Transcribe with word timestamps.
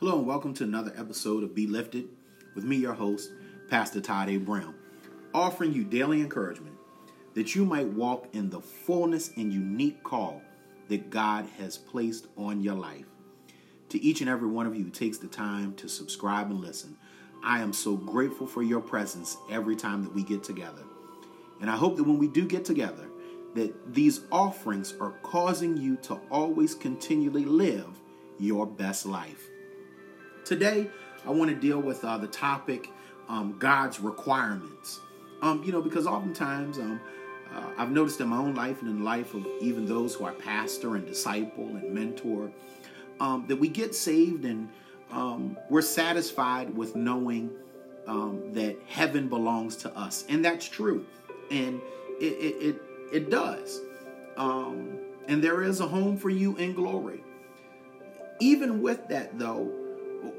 Hello 0.00 0.16
and 0.16 0.26
welcome 0.26 0.54
to 0.54 0.64
another 0.64 0.94
episode 0.96 1.44
of 1.44 1.54
Be 1.54 1.66
Lifted 1.66 2.08
with 2.54 2.64
me, 2.64 2.76
your 2.76 2.94
host, 2.94 3.32
Pastor 3.68 4.00
Todd 4.00 4.30
A. 4.30 4.38
Brown, 4.38 4.74
offering 5.34 5.74
you 5.74 5.84
daily 5.84 6.22
encouragement 6.22 6.74
that 7.34 7.54
you 7.54 7.66
might 7.66 7.86
walk 7.86 8.26
in 8.32 8.48
the 8.48 8.62
fullness 8.62 9.30
and 9.36 9.52
unique 9.52 10.02
call 10.02 10.40
that 10.88 11.10
God 11.10 11.46
has 11.58 11.76
placed 11.76 12.28
on 12.38 12.62
your 12.62 12.76
life. 12.76 13.04
To 13.90 14.02
each 14.02 14.22
and 14.22 14.30
every 14.30 14.48
one 14.48 14.66
of 14.66 14.74
you 14.74 14.84
who 14.84 14.90
takes 14.90 15.18
the 15.18 15.26
time 15.26 15.74
to 15.74 15.86
subscribe 15.86 16.50
and 16.50 16.62
listen, 16.62 16.96
I 17.44 17.60
am 17.60 17.74
so 17.74 17.94
grateful 17.94 18.46
for 18.46 18.62
your 18.62 18.80
presence 18.80 19.36
every 19.50 19.76
time 19.76 20.02
that 20.04 20.14
we 20.14 20.22
get 20.22 20.42
together. 20.42 20.84
And 21.60 21.68
I 21.68 21.76
hope 21.76 21.98
that 21.98 22.04
when 22.04 22.16
we 22.16 22.28
do 22.28 22.46
get 22.46 22.64
together, 22.64 23.06
that 23.54 23.92
these 23.92 24.22
offerings 24.32 24.94
are 24.98 25.12
causing 25.22 25.76
you 25.76 25.96
to 25.96 26.18
always 26.30 26.74
continually 26.74 27.44
live 27.44 28.00
your 28.38 28.66
best 28.66 29.04
life. 29.04 29.49
Today, 30.44 30.88
I 31.26 31.30
want 31.30 31.50
to 31.50 31.56
deal 31.56 31.80
with 31.80 32.04
uh, 32.04 32.18
the 32.18 32.26
topic 32.26 32.90
um, 33.28 33.56
God's 33.58 34.00
requirements. 34.00 35.00
Um, 35.42 35.62
you 35.64 35.72
know, 35.72 35.82
because 35.82 36.06
oftentimes 36.06 36.78
um, 36.78 37.00
uh, 37.54 37.64
I've 37.78 37.90
noticed 37.90 38.20
in 38.20 38.28
my 38.28 38.38
own 38.38 38.54
life 38.54 38.80
and 38.80 38.90
in 38.90 38.98
the 38.98 39.04
life 39.04 39.34
of 39.34 39.46
even 39.60 39.86
those 39.86 40.14
who 40.14 40.24
are 40.24 40.32
pastor 40.32 40.96
and 40.96 41.06
disciple 41.06 41.64
and 41.64 41.92
mentor 41.92 42.50
um, 43.20 43.46
that 43.48 43.56
we 43.56 43.68
get 43.68 43.94
saved 43.94 44.44
and 44.44 44.68
um, 45.10 45.56
we're 45.68 45.82
satisfied 45.82 46.74
with 46.76 46.96
knowing 46.96 47.50
um, 48.06 48.52
that 48.52 48.76
heaven 48.86 49.28
belongs 49.28 49.76
to 49.76 49.96
us, 49.96 50.24
and 50.28 50.44
that's 50.44 50.68
true, 50.68 51.04
and 51.50 51.80
it 52.20 52.24
it 52.24 52.62
it, 52.62 52.82
it 53.12 53.30
does, 53.30 53.80
and 54.36 55.42
there 55.42 55.62
is 55.62 55.80
a 55.80 55.86
home 55.86 56.16
for 56.16 56.30
you 56.30 56.56
in 56.56 56.74
glory. 56.74 57.22
Even 58.40 58.80
with 58.80 59.06
that, 59.08 59.38
though 59.38 59.70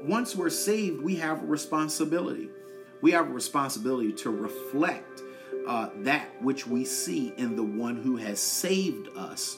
once 0.02 0.36
we're 0.36 0.50
saved, 0.50 1.02
we 1.02 1.16
have 1.16 1.42
a 1.42 1.46
responsibility. 1.46 2.48
We 3.00 3.12
have 3.12 3.28
a 3.28 3.32
responsibility 3.32 4.12
to 4.14 4.30
reflect 4.30 5.22
uh, 5.66 5.90
that 5.98 6.28
which 6.42 6.66
we 6.66 6.84
see 6.84 7.32
in 7.36 7.56
the 7.56 7.62
one 7.62 7.96
who 7.96 8.16
has 8.16 8.40
saved 8.40 9.08
us 9.16 9.56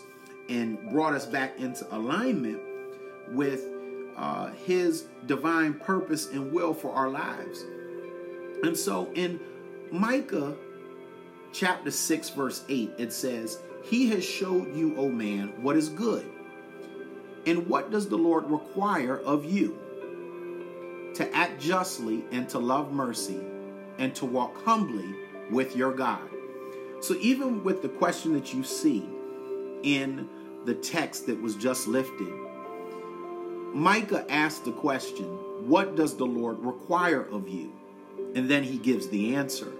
and 0.48 0.91
brought 0.91 1.14
us 1.14 1.27
back 1.27 1.58
into 1.58 1.86
alignment 1.95 2.61
with 3.30 3.67
uh, 4.17 4.50
his 4.67 5.06
divine 5.27 5.75
purpose 5.75 6.28
and 6.30 6.52
will 6.52 6.75
for 6.75 6.92
our 6.92 7.08
lives. 7.08 7.64
And 8.62 8.77
so 8.77 9.11
in 9.14 9.41
Micah 9.91 10.56
chapter 11.52 11.91
6, 11.91 12.30
verse 12.30 12.64
8, 12.69 12.92
it 12.98 13.12
says, 13.12 13.58
He 13.83 14.08
has 14.08 14.25
showed 14.25 14.75
you, 14.75 14.97
O 14.97 15.08
man, 15.08 15.62
what 15.62 15.77
is 15.77 15.89
good. 15.89 16.30
And 17.47 17.67
what 17.67 17.91
does 17.91 18.08
the 18.08 18.17
Lord 18.17 18.50
require 18.50 19.19
of 19.19 19.45
you? 19.45 19.78
To 21.15 21.34
act 21.34 21.61
justly 21.61 22.25
and 22.31 22.48
to 22.48 22.59
love 22.59 22.93
mercy 22.93 23.41
and 23.98 24.15
to 24.17 24.27
walk 24.27 24.62
humbly 24.65 25.15
with 25.51 25.77
your 25.77 25.93
God. 25.93 26.29
So, 27.01 27.15
even 27.20 27.62
with 27.62 27.83
the 27.83 27.89
question 27.89 28.33
that 28.34 28.55
you 28.55 28.65
see 28.65 29.07
in 29.83 30.29
the 30.65 30.75
text 30.75 31.27
that 31.27 31.41
was 31.41 31.55
just 31.57 31.87
lifted, 31.87 32.33
Micah 33.75 34.25
asked 34.31 34.65
the 34.65 34.73
question, 34.73 35.27
What 35.69 35.97
does 35.97 36.17
the 36.17 36.27
Lord 36.27 36.59
require 36.61 37.23
of 37.23 37.48
you? 37.48 37.73
And 38.35 38.48
then 38.48 38.62
he 38.62 38.79
gives 38.79 39.09
the 39.09 39.35
answer. 39.35 39.73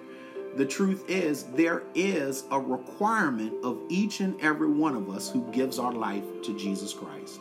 The 0.57 0.67
truth 0.67 1.09
is, 1.09 1.45
there 1.45 1.83
is 1.95 2.45
a 2.51 2.61
requirement 2.61 3.65
of 3.65 3.81
each 3.89 4.21
and 4.21 4.41
every 4.41 4.69
one 4.69 4.95
of 4.95 5.11
us 5.11 5.31
who 5.31 5.51
gives 5.51 5.79
our 5.79 5.93
life 5.93 6.25
to 6.43 6.57
Jesus 6.57 6.93
Christ. 6.93 7.41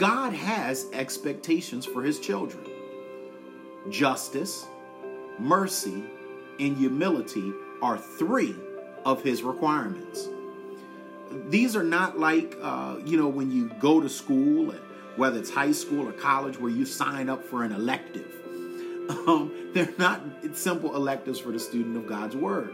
God 0.00 0.32
has 0.32 0.86
expectations 0.94 1.84
for 1.84 2.02
his 2.02 2.18
children. 2.18 2.64
Justice, 3.90 4.66
mercy, 5.38 6.02
and 6.58 6.74
humility 6.74 7.52
are 7.82 7.98
three 7.98 8.56
of 9.04 9.22
his 9.22 9.42
requirements. 9.42 10.26
These 11.50 11.76
are 11.76 11.82
not 11.82 12.18
like, 12.18 12.56
uh, 12.62 12.96
you 13.04 13.18
know, 13.18 13.28
when 13.28 13.50
you 13.50 13.68
go 13.78 14.00
to 14.00 14.08
school, 14.08 14.74
whether 15.16 15.38
it's 15.38 15.50
high 15.50 15.72
school 15.72 16.08
or 16.08 16.12
college, 16.12 16.58
where 16.58 16.70
you 16.70 16.86
sign 16.86 17.28
up 17.28 17.44
for 17.44 17.62
an 17.62 17.72
elective. 17.72 18.32
Um, 19.26 19.72
they're 19.74 19.92
not 19.98 20.22
simple 20.54 20.94
electives 20.94 21.40
for 21.40 21.50
the 21.50 21.58
student 21.58 21.96
of 21.96 22.06
God's 22.06 22.36
Word. 22.36 22.72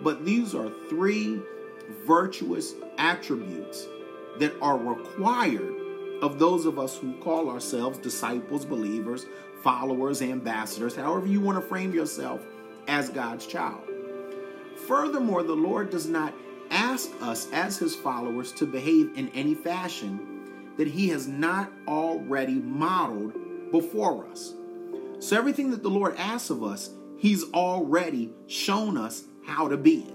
But 0.00 0.24
these 0.24 0.54
are 0.54 0.70
three 0.88 1.42
virtuous 2.06 2.74
attributes 2.96 3.84
that 4.38 4.54
are 4.62 4.78
required 4.78 5.77
of 6.22 6.38
those 6.38 6.66
of 6.66 6.78
us 6.78 6.96
who 6.96 7.12
call 7.14 7.48
ourselves 7.48 7.98
disciples, 7.98 8.64
believers, 8.64 9.26
followers, 9.62 10.22
ambassadors, 10.22 10.96
however 10.96 11.26
you 11.26 11.40
want 11.40 11.60
to 11.60 11.66
frame 11.66 11.92
yourself 11.92 12.44
as 12.86 13.08
God's 13.10 13.46
child. 13.46 13.82
Furthermore, 14.86 15.42
the 15.42 15.54
Lord 15.54 15.90
does 15.90 16.06
not 16.06 16.34
ask 16.70 17.10
us 17.22 17.48
as 17.52 17.78
his 17.78 17.94
followers 17.94 18.52
to 18.52 18.66
behave 18.66 19.10
in 19.16 19.28
any 19.30 19.54
fashion 19.54 20.74
that 20.76 20.88
he 20.88 21.08
has 21.08 21.26
not 21.26 21.72
already 21.86 22.54
modeled 22.54 23.32
before 23.70 24.26
us. 24.28 24.54
So, 25.18 25.36
everything 25.36 25.70
that 25.72 25.82
the 25.82 25.90
Lord 25.90 26.16
asks 26.16 26.50
of 26.50 26.62
us, 26.62 26.90
he's 27.18 27.44
already 27.52 28.30
shown 28.46 28.96
us 28.96 29.24
how 29.44 29.68
to 29.68 29.76
be 29.76 30.00
it. 30.00 30.14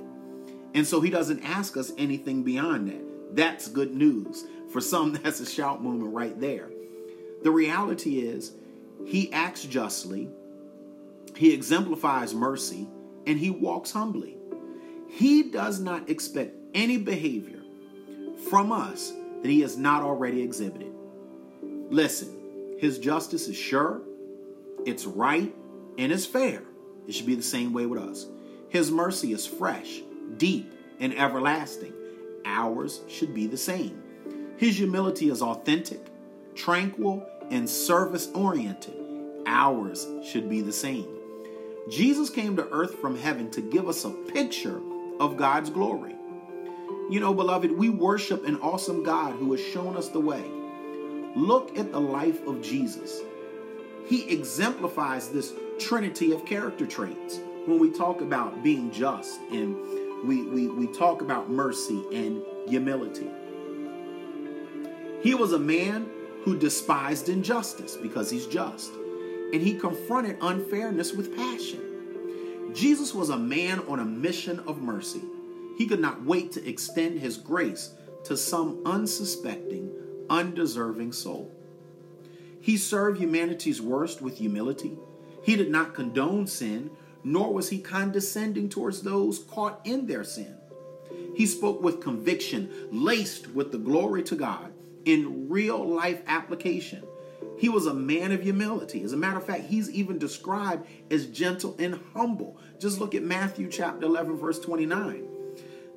And 0.74 0.88
so, 0.88 1.02
he 1.02 1.10
doesn't 1.10 1.44
ask 1.44 1.76
us 1.76 1.92
anything 1.98 2.44
beyond 2.44 2.88
that. 2.88 3.36
That's 3.36 3.68
good 3.68 3.94
news. 3.94 4.46
For 4.74 4.82
some, 4.82 5.14
that's 5.24 5.40
a 5.40 5.46
shout 5.46 5.82
moment 5.82 6.14
right 6.14 6.38
there. 6.40 6.70
The 7.44 7.52
reality 7.52 8.20
is, 8.20 8.52
he 9.06 9.32
acts 9.32 9.64
justly, 9.64 10.30
he 11.36 11.54
exemplifies 11.54 12.34
mercy, 12.34 12.88
and 13.26 13.38
he 13.38 13.50
walks 13.50 13.92
humbly. 13.92 14.38
He 15.10 15.44
does 15.44 15.80
not 15.80 16.10
expect 16.10 16.56
any 16.74 16.98
behavior 16.98 17.62
from 18.50 18.72
us 18.72 19.14
that 19.42 19.50
he 19.50 19.62
has 19.62 19.78
not 19.78 20.04
already 20.04 20.42
exhibited. 20.42 20.94
Listen, 21.90 22.78
his 22.80 22.98
justice 22.98 23.48
is 23.48 23.58
sure, 23.58 24.02
it's 24.86 25.06
right, 25.06 25.54
and 25.98 26.12
it's 26.12 26.26
fair. 26.26 26.64
It 27.08 27.14
should 27.14 27.26
be 27.26 27.36
the 27.36 27.44
same 27.44 27.74
way 27.74 27.86
with 27.86 28.02
us. 28.02 28.26
His 28.70 28.90
mercy 28.90 29.34
is 29.34 29.46
fresh, 29.46 30.02
deep, 30.38 30.74
and 31.00 31.18
everlasting. 31.18 31.94
Ours 32.46 33.02
should 33.08 33.34
be 33.34 33.48
the 33.48 33.58
same. 33.58 34.03
His 34.58 34.78
humility 34.78 35.30
is 35.30 35.42
authentic, 35.42 36.00
tranquil, 36.56 37.28
and 37.50 37.70
service 37.70 38.30
oriented. 38.34 38.96
Ours 39.46 40.08
should 40.24 40.50
be 40.50 40.62
the 40.62 40.72
same. 40.72 41.08
Jesus 41.90 42.30
came 42.30 42.56
to 42.56 42.70
earth 42.70 42.96
from 43.00 43.18
heaven 43.18 43.52
to 43.52 43.62
give 43.62 43.90
us 43.90 44.06
a 44.06 44.10
picture 44.10 44.80
of 45.20 45.38
God's 45.38 45.70
glory. 45.70 46.16
You 47.10 47.20
know, 47.20 47.34
beloved, 47.34 47.72
we 47.72 47.90
worship 47.90 48.46
an 48.48 48.60
awesome 48.62 49.04
God 49.04 49.36
who 49.36 49.52
has 49.52 49.62
shown 49.62 49.98
us 49.98 50.08
the 50.10 50.20
way. 50.20 50.44
Look 51.36 51.78
at 51.78 51.92
the 51.92 52.00
life 52.00 52.46
of 52.48 52.62
Jesus. 52.62 53.22
He 54.06 54.30
exemplifies 54.32 55.30
this 55.30 55.54
trinity 55.80 56.32
of 56.32 56.46
character 56.46 56.86
traits 56.86 57.40
when 57.66 57.80
we 57.80 57.92
talk 57.92 58.22
about 58.22 58.64
being 58.64 58.92
just 58.92 59.40
and 59.52 59.76
we, 60.26 60.44
we, 60.44 60.68
we 60.68 60.88
talk 60.88 61.22
about 61.22 61.50
mercy 61.50 62.04
and 62.14 62.42
humility. 62.68 63.30
He 65.24 65.34
was 65.34 65.54
a 65.54 65.60
man 65.60 66.10
who 66.44 66.60
despised 66.60 67.30
injustice 67.30 67.96
because 67.96 68.30
he's 68.30 68.46
just, 68.46 68.92
and 69.54 69.62
he 69.62 69.74
confronted 69.74 70.38
unfairness 70.42 71.14
with 71.14 71.34
passion. 71.34 71.80
Jesus 72.74 73.14
was 73.14 73.30
a 73.30 73.38
man 73.38 73.80
on 73.88 74.02
a 74.02 74.06
mission 74.06 74.60
of 74.68 74.82
mercy. 74.82 75.22
He 75.78 75.88
could 75.88 76.02
not 76.02 76.26
wait 76.26 76.52
to 76.52 76.70
extend 76.70 77.22
his 77.22 77.38
grace 77.38 77.92
to 78.26 78.36
some 78.36 78.82
unsuspecting, 78.86 79.92
undeserving 80.30 81.14
soul. 81.14 81.50
He 82.60 82.76
served 82.76 83.18
humanity's 83.18 83.82
worst 83.82 84.22
with 84.22 84.40
humility. 84.40 84.98
He 85.42 85.56
did 85.56 85.72
not 85.72 85.94
condone 85.94 86.48
sin, 86.48 86.92
nor 87.24 87.54
was 87.54 87.70
he 87.70 87.80
condescending 87.80 88.68
towards 88.68 89.04
those 89.04 89.40
caught 89.40 89.80
in 89.86 90.08
their 90.08 90.26
sin. 90.26 90.58
He 91.34 91.46
spoke 91.46 91.82
with 91.82 92.02
conviction, 92.02 92.70
laced 92.92 93.48
with 93.52 93.72
the 93.72 93.78
glory 93.78 94.24
to 94.24 94.36
God, 94.36 94.73
in 95.06 95.50
real 95.50 95.86
life 95.86 96.22
application. 96.28 97.04
He 97.58 97.70
was 97.70 97.86
a 97.86 97.94
man 97.94 98.32
of 98.32 98.42
humility. 98.42 99.04
As 99.04 99.14
a 99.14 99.18
matter 99.18 99.38
of 99.38 99.46
fact, 99.46 99.66
he's 99.66 99.90
even 99.92 100.18
described 100.18 100.88
as 101.12 101.28
gentle 101.28 101.76
and 101.80 102.00
humble. 102.14 102.58
Just 102.80 103.00
look 103.00 103.16
at 103.16 103.24
Matthew 103.24 103.70
chapter 103.70 104.06
11, 104.06 104.38
verse 104.38 104.60
29. 104.60 105.28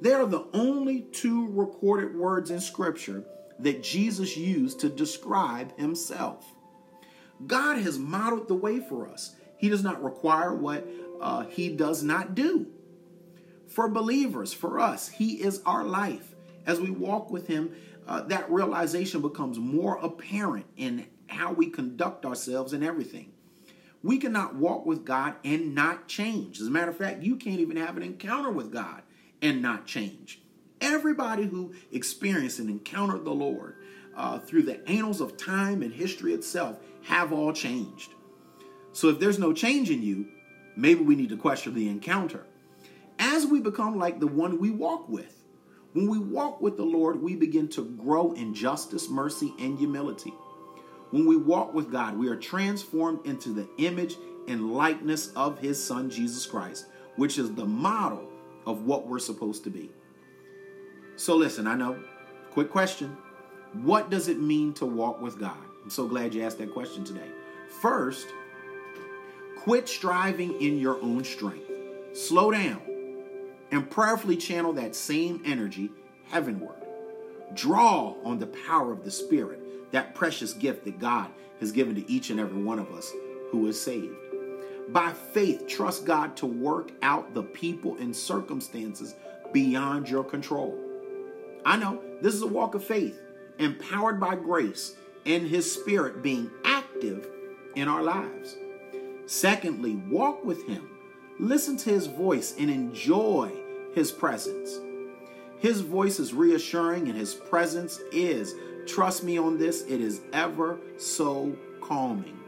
They 0.01 0.13
are 0.13 0.27
the 0.27 0.47
only 0.53 1.03
two 1.13 1.49
recorded 1.53 2.15
words 2.15 2.51
in 2.51 2.61
Scripture 2.61 3.25
that 3.59 3.83
Jesus 3.83 4.37
used 4.37 4.81
to 4.81 4.89
describe 4.89 5.77
himself. 5.79 6.45
God 7.47 7.79
has 7.79 7.99
modeled 7.99 8.49
the 8.49 8.55
way 8.55 8.81
for 8.81 9.09
us. 9.09 9.35
He 9.57 9.69
does 9.69 9.83
not 9.83 10.03
require 10.03 10.55
what 10.55 10.87
uh, 11.21 11.47
he 11.47 11.71
does 11.71 12.03
not 12.03 12.35
do. 12.35 12.67
For 13.67 13.89
believers, 13.89 14.53
for 14.53 14.79
us, 14.79 15.09
he 15.09 15.43
is 15.43 15.63
our 15.65 15.85
life. 15.85 16.35
As 16.67 16.81
we 16.81 16.91
walk 16.91 17.31
with 17.31 17.47
him, 17.47 17.75
uh, 18.07 18.23
that 18.23 18.51
realization 18.51 19.21
becomes 19.21 19.59
more 19.59 19.99
apparent 19.99 20.67
in 20.77 21.07
how 21.29 21.53
we 21.53 21.69
conduct 21.69 22.25
ourselves 22.25 22.73
and 22.73 22.85
everything. 22.85 23.33
We 24.03 24.19
cannot 24.19 24.55
walk 24.55 24.87
with 24.87 25.05
God 25.05 25.35
and 25.45 25.75
not 25.75 26.07
change. 26.07 26.61
As 26.61 26.69
a 26.69 26.71
matter 26.71 26.91
of 26.91 26.97
fact, 26.97 27.23
you 27.23 27.37
can't 27.37 27.61
even 27.61 27.77
have 27.77 27.97
an 27.97 28.03
encounter 28.03 28.51
with 28.51 28.73
God 28.73 29.03
and 29.43 29.61
not 29.61 29.87
change. 29.87 30.41
Everybody 30.81 31.45
who 31.45 31.75
experienced 31.91 32.59
and 32.59 32.71
encountered 32.71 33.25
the 33.25 33.33
Lord 33.33 33.75
uh, 34.17 34.39
through 34.39 34.63
the 34.63 34.87
annals 34.89 35.21
of 35.21 35.37
time 35.37 35.83
and 35.83 35.93
history 35.93 36.33
itself 36.35 36.79
have 37.05 37.33
all 37.33 37.53
changed. 37.53 38.11
So 38.93 39.09
if 39.09 39.19
there's 39.19 39.39
no 39.39 39.53
change 39.53 39.91
in 39.91 40.03
you, 40.03 40.29
maybe 40.77 41.03
we 41.03 41.17
need 41.17 41.31
to 41.31 41.37
question 41.37 41.75
the 41.75 41.89
encounter. 41.89 42.47
As 43.19 43.47
we 43.47 43.61
become 43.61 43.99
like 43.99 44.21
the 44.21 44.27
one 44.27 44.59
we 44.59 44.71
walk 44.71 45.09
with, 45.09 45.36
when 45.97 46.11
we 46.11 46.19
walk 46.19 46.61
with 46.61 46.77
the 46.77 46.85
Lord, 46.85 47.23
we 47.23 47.37
begin 47.37 47.69
to 47.69 47.83
grow 47.83 48.33
in 48.33 48.53
justice, 48.53 49.09
mercy, 49.09 49.55
and 49.59 49.79
humility. 49.79 50.35
When 51.11 51.25
we 51.25 51.39
walk 51.39 51.73
with 51.73 51.91
God, 51.91 52.19
we 52.19 52.29
are 52.29 52.37
transformed 52.37 53.25
into 53.25 53.49
the 53.49 53.67
image 53.79 54.17
and 54.47 54.75
likeness 54.75 55.29
of 55.29 55.59
His 55.59 55.83
Son, 55.83 56.11
Jesus 56.11 56.45
Christ, 56.45 56.89
which 57.17 57.39
is 57.39 57.55
the 57.55 57.65
model 57.65 58.29
of 58.67 58.83
what 58.83 59.07
we're 59.07 59.19
supposed 59.19 59.65
to 59.65 59.71
be. 59.71 59.91
So, 61.17 61.35
listen, 61.35 61.67
I 61.67 61.77
know, 61.77 61.99
quick 62.51 62.71
question. 62.71 63.17
What 63.73 64.11
does 64.11 64.29
it 64.29 64.39
mean 64.39 64.75
to 64.75 64.85
walk 64.85 65.23
with 65.23 65.41
God? 65.41 65.57
I'm 65.83 65.89
so 65.89 66.07
glad 66.07 66.35
you 66.35 66.43
asked 66.43 66.59
that 66.59 66.75
question 66.75 67.05
today. 67.05 67.31
First, 67.81 68.27
quit 69.57 69.89
striving 69.89 70.61
in 70.61 70.79
your 70.79 71.01
own 71.01 71.25
strength. 71.25 71.71
Slow 72.13 72.51
down 72.51 72.83
and 73.71 73.91
prayerfully 73.91 74.37
channel 74.37 74.73
that 74.75 74.95
same 74.95 75.43
energy 75.45 75.91
heavenward. 76.31 76.77
Draw 77.55 78.17
on 78.25 78.39
the 78.39 78.47
power 78.47 78.93
of 78.93 79.05
the 79.05 79.11
Spirit, 79.11 79.93
that 79.93 80.15
precious 80.15 80.53
gift 80.53 80.85
that 80.85 80.99
God 80.99 81.31
has 81.61 81.73
given 81.73 81.95
to 81.95 82.11
each 82.11 82.31
and 82.31 82.41
every 82.41 82.63
one 82.63 82.79
of 82.79 82.93
us 82.93 83.13
who 83.51 83.67
is 83.67 83.81
saved. 83.81 84.15
By 84.89 85.13
faith, 85.13 85.67
trust 85.67 86.05
God 86.05 86.37
to 86.39 86.47
work 86.47 86.93
out 87.03 87.35
the 87.35 87.43
people 87.43 87.97
and 87.97 88.15
circumstances 88.15 89.15
beyond 89.53 90.09
your 90.09 90.25
control. 90.25 90.79
I 91.65 91.77
know 91.77 92.01
this 92.21 92.35
is 92.35 92.43
a 92.43 92.47
walk 92.47 92.75
of 92.75 92.85
faith, 92.85 93.19
empowered 93.59 94.21
by 94.21 94.37
grace 94.37 94.95
and 95.25 95.47
His 95.47 95.71
Spirit 95.71 96.23
being 96.23 96.51
active 96.65 97.29
in 97.75 97.89
our 97.89 98.03
lives. 98.03 98.57
Secondly, 99.27 99.97
walk 100.09 100.45
with 100.45 100.67
Him 100.67 100.89
Listen 101.39 101.77
to 101.77 101.91
his 101.91 102.07
voice 102.07 102.55
and 102.59 102.71
enjoy 102.71 103.53
his 103.95 104.11
presence. 104.11 104.79
His 105.59 105.81
voice 105.81 106.19
is 106.19 106.33
reassuring 106.33 107.09
and 107.09 107.17
his 107.17 107.35
presence 107.35 108.01
is, 108.11 108.55
trust 108.87 109.23
me 109.23 109.39
on 109.39 109.59
this, 109.59 109.83
it 109.83 110.01
is 110.01 110.23
ever 110.33 110.79
so 110.97 111.55
calming. 111.81 112.39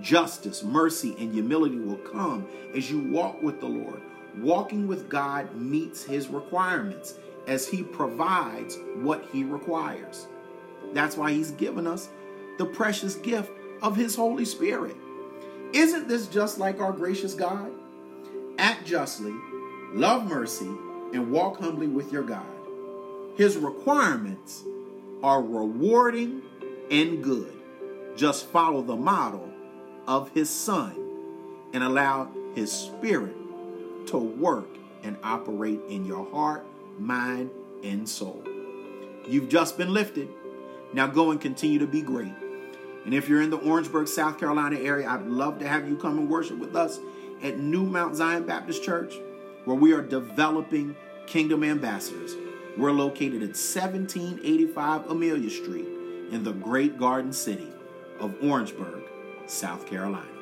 Justice, 0.00 0.62
mercy, 0.62 1.14
and 1.18 1.32
humility 1.32 1.78
will 1.78 1.96
come 1.96 2.46
as 2.74 2.90
you 2.90 3.00
walk 3.00 3.42
with 3.42 3.60
the 3.60 3.66
Lord. 3.66 4.00
Walking 4.38 4.86
with 4.86 5.10
God 5.10 5.54
meets 5.54 6.02
his 6.02 6.28
requirements 6.28 7.18
as 7.46 7.68
he 7.68 7.82
provides 7.82 8.78
what 8.96 9.26
he 9.32 9.44
requires. 9.44 10.26
That's 10.94 11.16
why 11.16 11.32
he's 11.32 11.50
given 11.50 11.86
us 11.86 12.08
the 12.56 12.64
precious 12.66 13.16
gift 13.16 13.50
of 13.82 13.96
his 13.96 14.14
Holy 14.14 14.44
Spirit. 14.44 14.96
Isn't 15.72 16.08
this 16.08 16.28
just 16.28 16.58
like 16.58 16.80
our 16.80 16.92
gracious 16.92 17.34
God? 17.34 17.72
Act 18.58 18.86
justly, 18.86 19.34
love 19.92 20.26
mercy, 20.26 20.70
and 21.12 21.30
walk 21.30 21.60
humbly 21.60 21.86
with 21.86 22.12
your 22.12 22.22
God. 22.22 22.46
His 23.36 23.56
requirements 23.56 24.64
are 25.22 25.42
rewarding 25.42 26.42
and 26.90 27.22
good. 27.22 27.52
Just 28.16 28.46
follow 28.46 28.82
the 28.82 28.96
model 28.96 29.50
of 30.06 30.30
his 30.32 30.50
son 30.50 30.94
and 31.72 31.82
allow 31.82 32.30
his 32.54 32.72
spirit 32.72 33.34
to 34.06 34.18
work 34.18 34.68
and 35.02 35.16
operate 35.22 35.80
in 35.88 36.04
your 36.04 36.28
heart, 36.30 36.64
mind, 36.98 37.50
and 37.82 38.08
soul. 38.08 38.42
You've 39.26 39.48
just 39.48 39.78
been 39.78 39.92
lifted. 39.92 40.28
Now 40.92 41.06
go 41.06 41.30
and 41.30 41.40
continue 41.40 41.78
to 41.78 41.86
be 41.86 42.02
great. 42.02 42.34
And 43.04 43.14
if 43.14 43.28
you're 43.28 43.40
in 43.40 43.50
the 43.50 43.58
Orangeburg, 43.58 44.08
South 44.08 44.38
Carolina 44.38 44.78
area, 44.78 45.08
I'd 45.08 45.26
love 45.26 45.58
to 45.60 45.68
have 45.68 45.88
you 45.88 45.96
come 45.96 46.18
and 46.18 46.28
worship 46.28 46.58
with 46.58 46.76
us 46.76 46.98
at 47.42 47.58
New 47.58 47.84
Mount 47.84 48.16
Zion 48.16 48.44
Baptist 48.44 48.82
Church, 48.82 49.14
where 49.64 49.76
we 49.76 49.92
are 49.92 50.02
developing 50.02 50.96
kingdom 51.26 51.64
ambassadors. 51.64 52.34
We're 52.76 52.92
located 52.92 53.42
at 53.42 53.56
1785 53.56 55.10
Amelia 55.10 55.50
Street 55.50 55.88
in 56.30 56.44
the 56.44 56.52
great 56.52 56.98
garden 56.98 57.32
city 57.32 57.68
of 58.18 58.34
Orangeburg, 58.42 59.02
South 59.46 59.86
Carolina. 59.86 60.39